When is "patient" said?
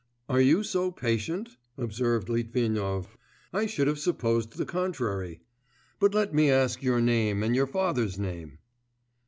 0.91-1.57